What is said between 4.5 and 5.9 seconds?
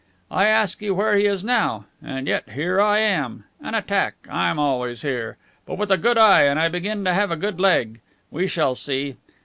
always here! But